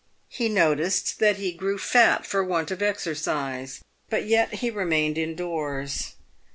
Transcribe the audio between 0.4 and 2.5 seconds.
noticed that he grew fat for